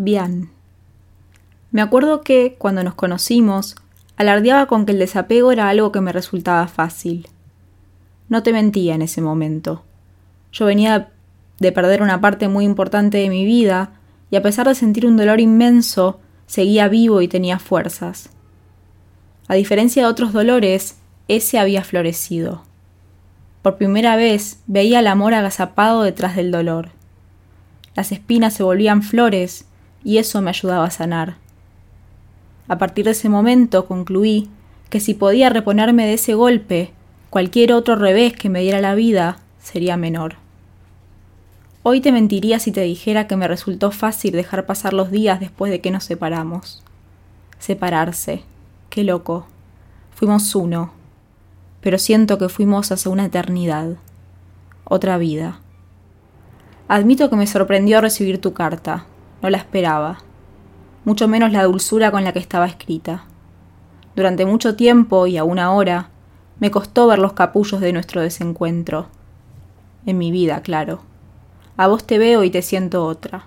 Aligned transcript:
Bian. 0.00 0.50
Me 1.72 1.82
acuerdo 1.82 2.20
que, 2.20 2.54
cuando 2.56 2.84
nos 2.84 2.94
conocimos, 2.94 3.74
alardeaba 4.16 4.66
con 4.66 4.86
que 4.86 4.92
el 4.92 5.00
desapego 5.00 5.50
era 5.50 5.68
algo 5.68 5.90
que 5.90 6.00
me 6.00 6.12
resultaba 6.12 6.68
fácil. 6.68 7.26
No 8.28 8.44
te 8.44 8.52
mentía 8.52 8.94
en 8.94 9.02
ese 9.02 9.20
momento. 9.20 9.82
Yo 10.52 10.66
venía 10.66 11.10
de 11.58 11.72
perder 11.72 12.00
una 12.00 12.20
parte 12.20 12.46
muy 12.46 12.64
importante 12.64 13.18
de 13.18 13.28
mi 13.28 13.44
vida, 13.44 13.90
y 14.30 14.36
a 14.36 14.42
pesar 14.42 14.68
de 14.68 14.76
sentir 14.76 15.04
un 15.04 15.16
dolor 15.16 15.40
inmenso, 15.40 16.20
seguía 16.46 16.86
vivo 16.86 17.20
y 17.20 17.26
tenía 17.26 17.58
fuerzas. 17.58 18.30
A 19.48 19.54
diferencia 19.54 20.04
de 20.04 20.08
otros 20.08 20.32
dolores, 20.32 20.98
ese 21.26 21.58
había 21.58 21.82
florecido. 21.82 22.62
Por 23.62 23.78
primera 23.78 24.14
vez 24.14 24.62
veía 24.68 25.00
el 25.00 25.08
amor 25.08 25.34
agazapado 25.34 26.04
detrás 26.04 26.36
del 26.36 26.52
dolor. 26.52 26.90
Las 27.96 28.12
espinas 28.12 28.54
se 28.54 28.62
volvían 28.62 29.02
flores 29.02 29.67
y 30.04 30.18
eso 30.18 30.40
me 30.42 30.50
ayudaba 30.50 30.84
a 30.84 30.90
sanar. 30.90 31.36
A 32.68 32.78
partir 32.78 33.06
de 33.06 33.12
ese 33.12 33.28
momento 33.28 33.86
concluí 33.86 34.48
que 34.90 35.00
si 35.00 35.14
podía 35.14 35.48
reponerme 35.48 36.06
de 36.06 36.14
ese 36.14 36.34
golpe, 36.34 36.92
cualquier 37.30 37.72
otro 37.72 37.96
revés 37.96 38.34
que 38.34 38.48
me 38.48 38.60
diera 38.60 38.80
la 38.80 38.94
vida 38.94 39.38
sería 39.58 39.96
menor. 39.96 40.36
Hoy 41.82 42.00
te 42.00 42.12
mentiría 42.12 42.58
si 42.58 42.72
te 42.72 42.82
dijera 42.82 43.26
que 43.26 43.36
me 43.36 43.48
resultó 43.48 43.90
fácil 43.90 44.32
dejar 44.32 44.66
pasar 44.66 44.92
los 44.92 45.10
días 45.10 45.40
después 45.40 45.70
de 45.70 45.80
que 45.80 45.90
nos 45.90 46.04
separamos. 46.04 46.82
Separarse. 47.58 48.42
Qué 48.90 49.04
loco. 49.04 49.46
Fuimos 50.14 50.54
uno. 50.54 50.92
Pero 51.80 51.98
siento 51.98 52.36
que 52.36 52.48
fuimos 52.48 52.92
hacia 52.92 53.10
una 53.10 53.26
eternidad. 53.26 53.96
Otra 54.84 55.16
vida. 55.18 55.60
Admito 56.88 57.30
que 57.30 57.36
me 57.36 57.46
sorprendió 57.46 58.00
recibir 58.00 58.40
tu 58.40 58.52
carta. 58.52 59.06
No 59.42 59.50
la 59.50 59.58
esperaba. 59.58 60.18
Mucho 61.04 61.28
menos 61.28 61.52
la 61.52 61.64
dulzura 61.64 62.10
con 62.10 62.24
la 62.24 62.32
que 62.32 62.38
estaba 62.38 62.66
escrita. 62.66 63.24
Durante 64.16 64.44
mucho 64.44 64.74
tiempo 64.74 65.26
y 65.26 65.36
aún 65.36 65.58
ahora, 65.58 66.10
me 66.58 66.70
costó 66.70 67.06
ver 67.06 67.20
los 67.20 67.34
capullos 67.34 67.80
de 67.80 67.92
nuestro 67.92 68.20
desencuentro. 68.20 69.06
En 70.06 70.18
mi 70.18 70.32
vida, 70.32 70.60
claro. 70.62 71.02
A 71.76 71.86
vos 71.86 72.04
te 72.04 72.18
veo 72.18 72.42
y 72.42 72.50
te 72.50 72.62
siento 72.62 73.06
otra. 73.06 73.44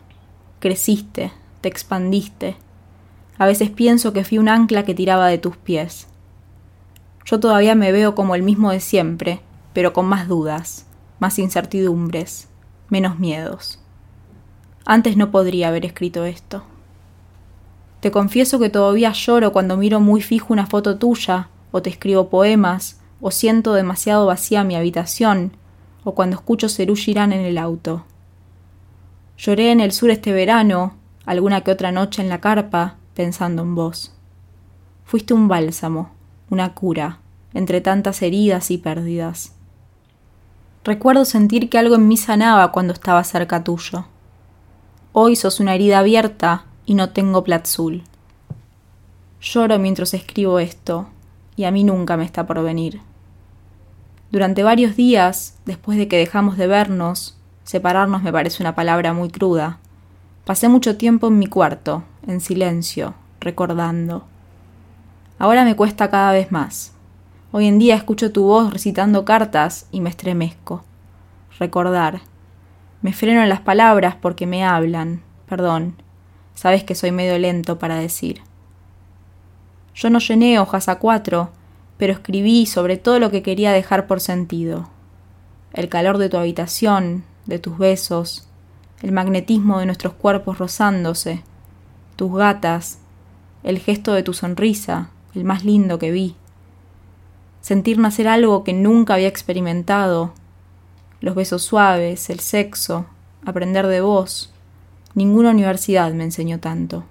Creciste, 0.60 1.34
te 1.60 1.68
expandiste. 1.68 2.56
A 3.38 3.46
veces 3.46 3.70
pienso 3.70 4.14
que 4.14 4.24
fui 4.24 4.38
un 4.38 4.48
ancla 4.48 4.86
que 4.86 4.96
tiraba 4.96 5.28
de 5.28 5.38
tus 5.38 5.58
pies. 5.58 6.08
Yo 7.26 7.40
todavía 7.40 7.76
me 7.76 7.92
veo 7.92 8.16
como 8.16 8.36
el 8.36 8.44
mismo 8.44 8.72
de 8.72 8.80
siempre, 8.80 9.42
pero 9.74 9.92
con 9.92 10.06
más 10.06 10.30
dudas, 10.30 10.86
más 11.20 11.38
incertidumbres, 11.38 12.48
menos 12.88 13.20
miedos. 13.20 13.81
Antes 14.86 15.18
no 15.18 15.32
podría 15.32 15.68
haber 15.68 15.86
escrito 15.86 16.26
esto. 16.26 16.64
Te 18.00 18.10
confieso 18.10 18.60
que 18.60 18.70
todavía 18.70 19.12
lloro 19.12 19.52
cuando 19.52 19.78
miro 19.78 20.00
muy 20.00 20.22
fijo 20.22 20.54
una 20.54 20.66
foto 20.66 20.98
tuya, 20.98 21.50
o 21.72 21.82
te 21.82 21.90
escribo 21.90 22.30
poemas, 22.30 23.00
o 23.22 23.30
siento 23.30 23.74
demasiado 23.74 24.26
vacía 24.26 24.64
mi 24.64 24.76
habitación, 24.76 25.56
o 26.04 26.16
cuando 26.16 26.36
escucho 26.36 26.68
Cerú 26.68 26.96
Girán 26.96 27.32
en 27.32 27.42
el 27.42 27.58
auto. 27.60 28.04
Lloré 29.38 29.72
en 29.72 29.80
el 29.80 29.92
sur 29.92 30.10
este 30.10 30.34
verano, 30.34 30.96
alguna 31.26 31.62
que 31.62 31.72
otra 31.72 31.92
noche 31.92 32.22
en 32.22 32.30
la 32.30 32.42
carpa, 32.42 32.96
pensando 33.14 33.62
en 33.62 33.76
vos. 33.76 34.14
Fuiste 35.06 35.34
un 35.34 35.48
bálsamo, 35.48 36.10
una 36.50 36.74
cura, 36.74 37.20
entre 37.54 37.82
tantas 37.82 38.22
heridas 38.24 38.72
y 38.72 38.80
pérdidas. 38.80 39.54
Recuerdo 40.84 41.26
sentir 41.26 41.70
que 41.70 41.78
algo 41.78 41.96
en 41.96 42.08
mí 42.08 42.18
sanaba 42.18 42.72
cuando 42.72 42.94
estaba 42.94 43.24
cerca 43.24 43.64
tuyo. 43.64 44.06
Hoy 45.14 45.36
sos 45.36 45.60
una 45.60 45.76
herida 45.76 46.00
abierta 46.00 46.66
y 46.86 46.94
no 46.94 47.10
tengo 47.10 47.44
platzul. 47.44 48.04
Lloro 49.42 49.80
mientras 49.80 50.14
escribo 50.14 50.60
esto, 50.60 51.08
y 51.56 51.66
a 51.66 51.72
mí 51.72 51.84
nunca 51.84 52.18
me 52.18 52.26
está 52.26 52.48
por 52.48 52.62
venir. 52.64 53.02
Durante 54.32 54.64
varios 54.64 54.96
días, 54.96 55.58
después 55.66 55.98
de 55.98 56.08
que 56.08 56.18
dejamos 56.18 56.58
de 56.58 56.68
vernos, 56.68 57.38
Separarnos 57.64 58.24
me 58.24 58.34
parece 58.34 58.62
una 58.64 58.76
palabra 58.76 59.14
muy 59.14 59.30
cruda. 59.30 59.80
Pasé 60.46 60.68
mucho 60.68 60.98
tiempo 60.98 61.28
en 61.28 61.40
mi 61.40 61.48
cuarto, 61.48 62.04
en 62.28 62.42
silencio, 62.42 63.14
recordando. 63.40 64.26
Ahora 65.40 65.64
me 65.64 65.76
cuesta 65.76 66.10
cada 66.10 66.32
vez 66.32 66.52
más. 66.52 66.94
Hoy 67.52 67.68
en 67.68 67.80
día 67.80 67.96
escucho 67.96 68.32
tu 68.32 68.44
voz 68.44 68.74
recitando 68.74 69.26
cartas 69.26 69.88
y 69.92 70.02
me 70.02 70.10
estremezco. 70.10 70.84
Recordar. 71.60 72.22
Me 73.02 73.14
freno 73.14 73.42
en 73.42 73.50
las 73.50 73.62
palabras 73.62 74.16
porque 74.16 74.46
me 74.46 74.64
hablan. 74.64 75.22
Perdón. 75.48 75.96
Sabes 76.54 76.84
que 76.84 76.96
soy 76.96 77.12
medio 77.12 77.38
lento 77.40 77.80
para 77.80 77.96
decir. 77.96 78.42
Yo 79.96 80.10
no 80.10 80.20
llené 80.20 80.60
hojas 80.60 80.88
a 80.88 81.00
cuatro, 81.00 81.50
pero 81.98 82.14
escribí 82.14 82.66
sobre 82.66 82.98
todo 82.98 83.20
lo 83.20 83.32
que 83.32 83.42
quería 83.42 83.72
dejar 83.72 84.08
por 84.08 84.22
sentido. 84.22 84.90
El 85.74 85.90
calor 85.90 86.18
de 86.18 86.30
tu 86.30 86.38
habitación, 86.38 87.24
de 87.46 87.60
tus 87.60 87.78
besos, 87.78 88.48
el 89.02 89.12
magnetismo 89.12 89.80
de 89.80 89.86
nuestros 89.86 90.14
cuerpos 90.14 90.60
rozándose, 90.60 91.44
tus 92.16 92.34
gatas, 92.36 93.00
el 93.64 93.80
gesto 93.80 94.14
de 94.14 94.24
tu 94.24 94.34
sonrisa, 94.34 95.10
el 95.34 95.44
más 95.44 95.64
lindo 95.64 95.98
que 95.98 96.12
vi. 96.12 96.36
Sentir 97.62 97.98
nacer 97.98 98.28
algo 98.28 98.64
que 98.64 98.74
nunca 98.74 99.16
había 99.16 99.28
experimentado, 99.28 100.34
los 101.22 101.36
besos 101.36 101.64
suaves, 101.64 102.30
el 102.30 102.42
sexo, 102.42 103.06
aprender 103.46 103.88
de 103.88 104.02
vos. 104.02 104.54
Ninguna 105.16 105.52
universidad 105.52 106.12
me 106.14 106.26
enseñó 106.26 106.60
tanto. 106.60 107.06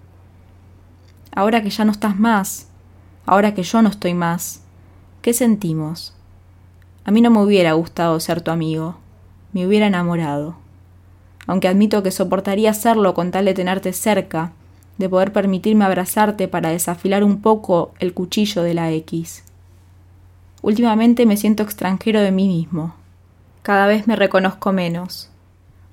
Ahora 1.34 1.62
que 1.62 1.70
ya 1.70 1.84
no 1.84 1.92
estás 1.92 2.18
más, 2.18 2.68
ahora 3.24 3.54
que 3.54 3.62
yo 3.62 3.80
no 3.80 3.88
estoy 3.88 4.12
más, 4.12 4.62
¿qué 5.22 5.32
sentimos? 5.32 6.14
A 7.04 7.10
mí 7.10 7.22
no 7.22 7.30
me 7.30 7.42
hubiera 7.42 7.72
gustado 7.72 8.20
ser 8.20 8.42
tu 8.42 8.50
amigo 8.50 8.96
me 9.52 9.66
hubiera 9.66 9.86
enamorado. 9.86 10.56
Aunque 11.46 11.68
admito 11.68 12.02
que 12.02 12.10
soportaría 12.10 12.70
hacerlo 12.70 13.14
con 13.14 13.30
tal 13.30 13.44
de 13.46 13.54
tenerte 13.54 13.92
cerca, 13.92 14.52
de 14.98 15.08
poder 15.08 15.32
permitirme 15.32 15.84
abrazarte 15.84 16.46
para 16.48 16.70
desafilar 16.70 17.24
un 17.24 17.40
poco 17.40 17.92
el 17.98 18.12
cuchillo 18.14 18.62
de 18.62 18.74
la 18.74 18.90
X. 18.92 19.44
Últimamente 20.62 21.24
me 21.26 21.36
siento 21.36 21.62
extranjero 21.62 22.20
de 22.20 22.30
mí 22.30 22.46
mismo. 22.46 22.94
Cada 23.62 23.86
vez 23.86 24.06
me 24.06 24.16
reconozco 24.16 24.72
menos. 24.72 25.30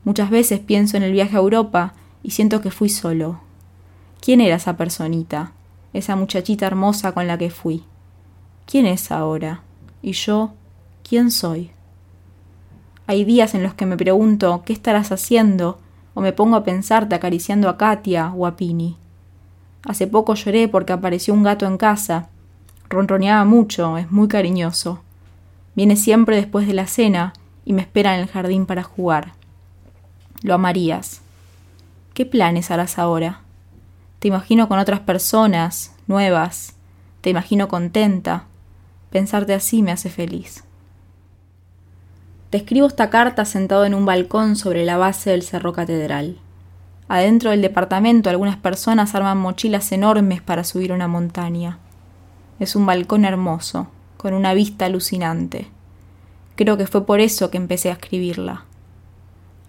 Muchas 0.06 0.30
veces 0.30 0.62
pienso 0.62 0.96
en 0.96 1.04
el 1.04 1.12
viaje 1.12 1.36
a 1.36 1.40
Europa 1.40 1.94
y 2.24 2.32
siento 2.32 2.62
que 2.62 2.72
fui 2.72 2.88
solo. 2.88 3.42
¿Quién 4.22 4.40
era 4.40 4.56
esa 4.56 4.78
personita? 4.78 5.52
Esa 5.92 6.16
muchachita 6.16 6.66
hermosa 6.66 7.12
con 7.12 7.28
la 7.28 7.38
que 7.38 7.50
fui. 7.50 7.84
¿Quién 8.66 8.86
es 8.86 9.12
ahora? 9.12 9.62
¿Y 10.02 10.14
yo? 10.14 10.54
¿Quién 11.08 11.30
soy? 11.30 11.72
Hay 13.06 13.26
días 13.26 13.54
en 13.54 13.64
los 13.64 13.74
que 13.74 13.86
me 13.86 13.98
pregunto 13.98 14.64
qué 14.66 14.74
estarás 14.74 15.12
haciendo 15.12 15.80
o 16.14 16.22
me 16.22 16.34
pongo 16.34 16.56
a 16.56 16.64
pensarte 16.64 17.16
acariciando 17.16 17.68
a 17.68 17.78
Katia 17.78 18.34
o 18.36 18.46
a 18.46 18.56
Pini. 18.56 18.98
Hace 19.84 20.08
poco 20.08 20.36
lloré 20.36 20.70
porque 20.70 20.94
apareció 20.94 21.34
un 21.34 21.44
gato 21.44 21.66
en 21.66 21.78
casa. 21.78 22.30
Ronroneaba 22.90 23.44
mucho, 23.44 23.98
es 23.98 24.10
muy 24.10 24.28
cariñoso. 24.30 25.02
Viene 25.76 25.96
siempre 25.96 26.38
después 26.38 26.66
de 26.66 26.74
la 26.74 26.88
cena 26.88 27.34
y 27.68 27.74
me 27.74 27.82
espera 27.82 28.16
en 28.16 28.22
el 28.22 28.30
jardín 28.30 28.66
para 28.66 28.82
jugar. 28.82 29.34
Lo 30.42 30.54
amarías. 30.54 31.20
¿Qué 32.14 32.26
planes 32.26 32.72
harás 32.72 32.98
ahora? 32.98 33.42
Te 34.20 34.30
imagino 34.30 34.70
con 34.70 34.80
otras 34.80 35.02
personas, 35.02 35.94
nuevas. 36.08 36.76
Te 37.20 37.30
imagino 37.30 37.68
contenta. 37.68 38.46
Pensarte 39.10 39.54
así 39.54 39.84
me 39.84 39.92
hace 39.92 40.10
feliz. 40.10 40.64
Te 42.52 42.60
escribo 42.60 42.88
esta 42.88 43.10
carta 43.10 43.44
sentado 43.44 43.84
en 43.84 43.94
un 43.94 44.06
balcón 44.06 44.56
sobre 44.56 44.86
la 44.86 44.96
base 44.96 45.32
del 45.32 45.44
Cerro 45.44 45.74
Catedral. 45.74 46.38
Adentro 47.10 47.52
del 47.52 47.62
departamento 47.62 48.30
algunas 48.30 48.56
personas 48.56 49.14
arman 49.14 49.40
mochilas 49.40 49.92
enormes 49.92 50.42
para 50.42 50.64
subir 50.64 50.94
una 50.94 51.10
montaña. 51.10 51.80
Es 52.62 52.78
un 52.78 52.86
balcón 52.86 53.26
hermoso, 53.26 53.88
con 54.16 54.34
una 54.34 54.54
vista 54.54 54.86
alucinante. 54.86 55.68
Creo 56.58 56.76
que 56.76 56.88
fue 56.88 57.06
por 57.06 57.22
eso 57.22 57.50
que 57.50 57.56
empecé 57.56 57.90
a 57.90 57.94
escribirla. 57.94 58.66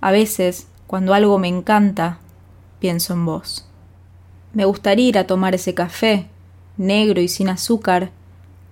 A 0.01 0.11
veces, 0.11 0.67
cuando 0.89 1.15
algo 1.15 1.39
me 1.39 1.47
encanta, 1.47 2.19
pienso 2.81 3.13
en 3.13 3.25
vos. 3.25 3.69
Me 4.53 4.65
gustaría 4.65 5.07
ir 5.07 5.19
a 5.19 5.29
tomar 5.29 5.55
ese 5.55 5.75
café, 5.75 6.27
negro 6.77 7.21
y 7.21 7.29
sin 7.29 7.49
azúcar, 7.49 8.11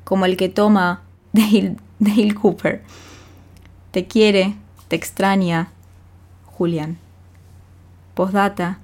como 0.02 0.24
el 0.24 0.36
que 0.36 0.48
toma 0.48 1.02
Dale, 1.32 2.34
Cooper 2.34 2.82
te 3.96 4.06
quiere, 4.06 4.54
te 4.88 4.96
extraña, 4.96 5.72
Julián. 6.44 6.98
Postdata, 8.12 8.78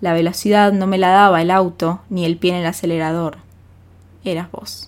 la 0.00 0.12
velocidad 0.14 0.72
no 0.72 0.88
me 0.88 0.98
la 0.98 1.10
daba 1.10 1.40
el 1.42 1.52
auto 1.52 2.00
ni 2.10 2.24
el 2.24 2.36
pie 2.38 2.50
en 2.50 2.56
el 2.56 2.66
acelerador. 2.66 3.38
Eras 4.24 4.50
vos. 4.50 4.87